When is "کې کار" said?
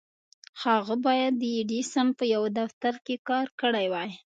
3.05-3.47